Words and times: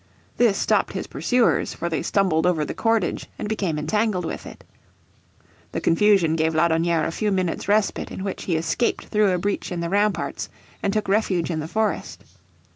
This 0.37 0.57
stopped 0.57 0.93
his 0.93 1.05
pursuers, 1.05 1.75
for 1.75 1.87
they 1.87 2.01
stumbled 2.01 2.47
over 2.47 2.65
the 2.65 2.73
cordage 2.73 3.27
and 3.37 3.47
became 3.47 3.77
entangled 3.77 4.25
with 4.25 4.47
it. 4.47 4.63
The 5.73 5.79
confusion 5.79 6.35
gave 6.35 6.53
Laudonnière 6.53 7.05
a 7.05 7.11
few 7.11 7.31
minutes' 7.31 7.67
respite 7.67 8.09
in 8.09 8.23
which 8.23 8.45
he 8.45 8.55
escaped 8.55 9.05
through 9.05 9.29
a 9.31 9.37
breach 9.37 9.71
in 9.71 9.79
the 9.79 9.89
ramparts, 9.91 10.49
and 10.81 10.91
took 10.91 11.07
refuge 11.07 11.51
in 11.51 11.59
the 11.59 11.67
forest. 11.67 12.23